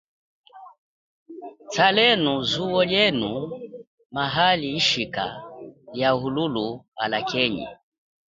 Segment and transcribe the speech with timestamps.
[1.73, 3.33] Talenu zuwo lienu
[4.13, 5.25] maali hichika
[5.95, 6.65] liahululu,
[7.03, 7.67] alakenye.